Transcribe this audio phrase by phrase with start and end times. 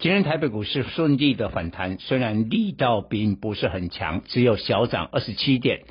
[0.00, 5.82] 今天台北股市顺利的反弹，虽然力道并不是很强，只有小涨二十七点，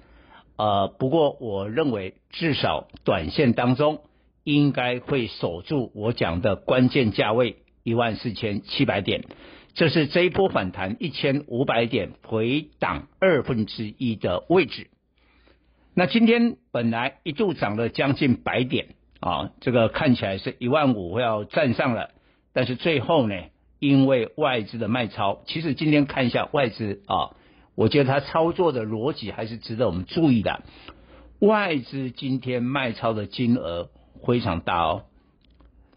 [0.57, 4.01] 呃，不过我认为至少短线当中
[4.43, 9.25] 应该会守住我讲的关键价位一万四千七百点，
[9.75, 14.89] 这是这一波反弹一千五百点回档二分之一的位置。
[15.93, 22.09] 那今天本来一度涨了将近百点啊，这个看起来是一万五要站上了，
[22.53, 23.35] 但是最后呢，
[23.79, 27.35] 因为外资的卖超，其实今天看一下外资啊，
[27.75, 30.63] 我觉得它操作的逻辑还是值得我们注意的。
[31.39, 33.89] 外资今天卖超的金额
[34.25, 35.03] 非常大哦，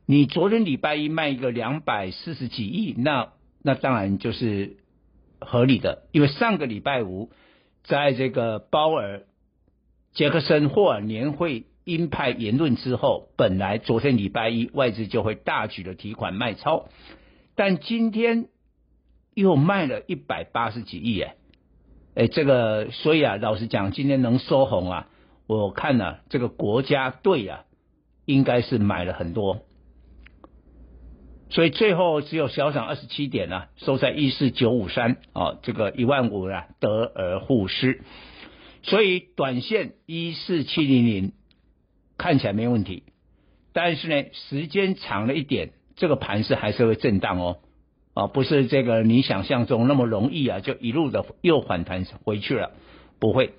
[0.06, 4.76] 你昨天礼拜一卖一个两百四十几亿，那那当然就是
[5.40, 7.30] 合理的，因为上个礼拜五
[7.84, 9.24] 在这个鲍尔。
[10.14, 16.90] 杰克森霍尔年会鹰派言论之后，本来昨天礼拜一外资就会大举的提款卖超，
[17.64, 18.48] 但今天
[19.34, 21.36] 又卖了一百八十几亿哎，
[22.16, 25.08] 哎这个所以啊，老实讲，今天能收红啊，
[25.46, 27.64] 我看呢、这个国家队啊，
[28.24, 29.60] 应该是买了很多，
[31.50, 38.02] 所以最后只有小涨二十七点啊，收在一四九五三啊，这个一万五啊得而复失。
[38.82, 41.32] 所以短线一四七零零
[42.18, 43.04] 看起来没问题，
[43.72, 47.58] 但是呢，时间长了一点，这个盘势还是会震荡哦，
[48.14, 52.72] 啊，不是这个你想象中那么容易啊，就一路的又反弹回去了，
[53.18, 53.54] 不会。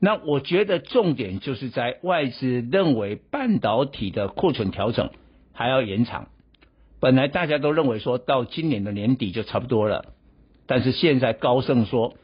[0.00, 5.10] 那我觉得重点就是在外资认为半导体的库存调整
[5.52, 6.28] 还要延长，
[7.00, 10.04] 本来大家都认为说到今年的年底就差不多了，
[10.66, 12.14] 但是现在高盛说。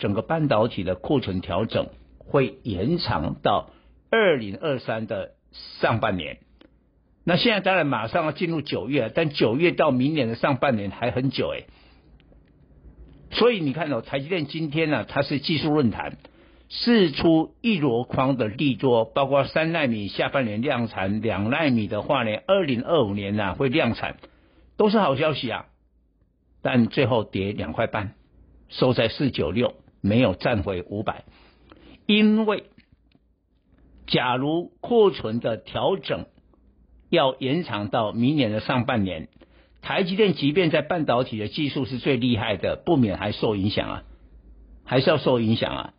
[0.00, 3.70] 整个半导体的库存调整会延长到
[4.12, 5.32] 二零二三的
[5.80, 6.38] 上半年。
[7.28, 11.64] 那现在当然马上要进入九月，但九月到明年的上半年还很久哎。
[13.32, 16.16] 所以你看到、哦、台积电今天呢、它是技术论坛，
[16.70, 24.16] 释出一箩筐的利多，包括三奈米下半年量产，两奈米的话呢，二零二五年呢、啊、会量产，
[24.78, 25.66] 都是好消息啊。
[26.62, 28.14] 但最后跌两块半，
[28.70, 29.74] 收在四九六。
[30.00, 31.24] 没有站回五百，
[32.06, 32.64] 因为
[34.06, 36.24] 假如库存的调整
[37.10, 39.28] 要延长到明年的上半年，
[39.82, 44.02] 台积电即便在半导体的技术是最厉害的，不免还受影响啊，
[44.84, 45.94] 还是要受影响啊。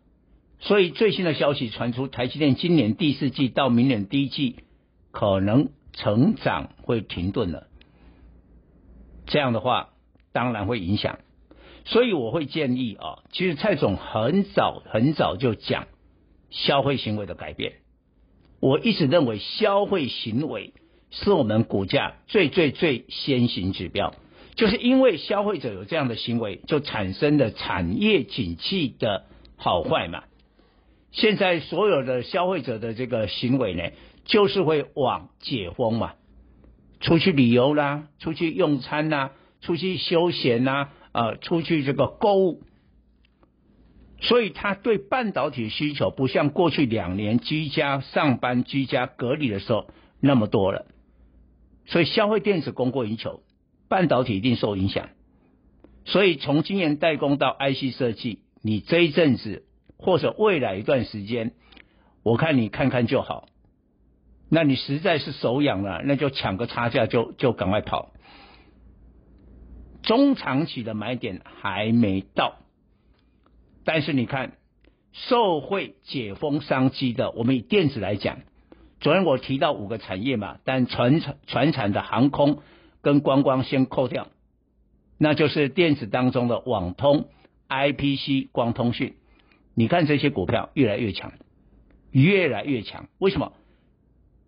[0.59, 4.58] 所以最新的消息传出，台积电今年第四季到明年第一季
[5.12, 7.68] 可能成长会停顿了，
[9.26, 9.90] 这样的话
[10.34, 11.20] 当然会影响。
[11.86, 15.88] 所以我会建议啊，其实蔡总很早很早就讲
[16.50, 17.76] 消费行为的改变。
[18.59, 20.74] 我一直认为消费行为
[21.12, 24.14] 是我们股价最最最先行指标，
[24.56, 29.25] 就是因为消费者有这样的行为，就产生了产业景气的
[29.56, 30.24] 好坏嘛。
[31.12, 33.84] 现在所有的消费者的这个行为呢，
[34.25, 36.14] 就是会往解封嘛，
[37.00, 39.31] 出去旅游啦，出去用餐啦，
[39.62, 40.91] 出去休闲啦。
[41.12, 42.62] 呃，出去这个购物，
[44.22, 49.88] 所以他对半导体需求不像过去两年居家上班、居家隔离的时候
[50.22, 50.85] 那么多了，
[51.90, 53.41] 所以消费电子供过于求，
[53.88, 55.09] 半导体一定受影响。
[56.06, 59.66] 所以从今年代工到 IC 设计，你这一阵子
[59.97, 61.52] 或者未来一段时间，
[62.24, 63.47] 我看你看看就好。
[64.50, 68.14] 那你实在是手痒了，那就抢个差价就就赶快跑。
[70.02, 72.56] 中长期的买点还没到，
[73.84, 74.53] 但是你看，
[75.12, 78.40] 受惠解封商机的，我们以电子来讲，
[78.99, 82.59] 昨天我提到五个产业嘛，但传产传产的航空
[83.01, 84.28] 跟观光先扣掉，
[85.17, 87.28] 那就是电子当中的网通、
[87.69, 89.16] IPC、光通讯，
[89.73, 91.31] 你看这些股票越来越强，
[92.11, 93.07] 越来越强。
[93.19, 93.53] 为什么？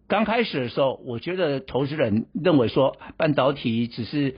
[0.08, 4.36] 刚开始的时候，我觉得投资人认为说半导体只是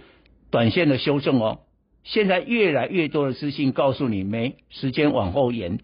[0.51, 1.61] 短线的修正哦。
[2.03, 5.79] 现在越来越多的资讯告诉你，没时间往后延，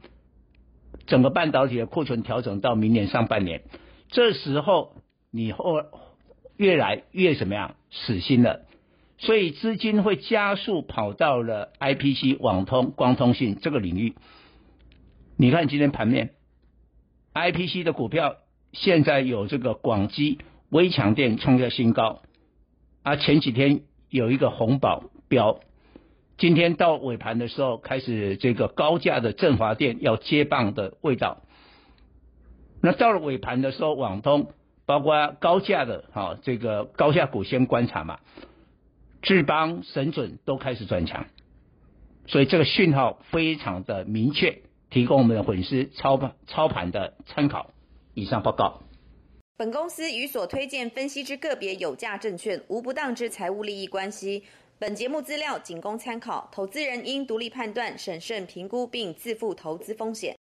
[1.08, 3.64] 整个半导体的库存调整到明年上半年，
[4.10, 4.96] 这时候
[5.32, 5.82] 你后
[6.58, 8.66] 越来越怎么样死心了，
[9.18, 14.16] 所以资金会加速跑到了 IPC、网通、光通信这个领域。
[15.38, 16.32] 你看今天盘面
[17.34, 18.38] ，IPC 的股票
[18.74, 20.40] 现在有这个广基、
[20.70, 22.22] 微强电创下新高，
[23.04, 25.60] 啊，前几天有一个红宝标。
[26.38, 31.42] 今天到尾盘的时候，开始这个高价的振华电要接棒的味道。
[32.82, 34.54] 那到了尾盘的时候，网通
[34.86, 38.20] 包括高价的，哈，这个高价股先观察嘛。
[39.22, 41.26] 智邦、神准都开始转强，
[42.28, 47.72] 所以这个讯号非常的明确，提供我们的粉丝操盘操盘的参考。
[48.14, 48.82] 以上报告。
[49.58, 54.46] 本公司与所推荐分析之个别有价证券无不当之财务利益关系。
[54.80, 60.38] 本节目资料仅供参考，投资人应独立判断、审慎评估并自负投资风险。